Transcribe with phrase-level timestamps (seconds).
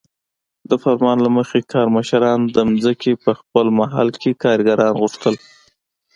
[0.69, 5.35] د فرمان له مخې کارمشرانو د ځمکې په خپل محل کې کارګران غوښتل.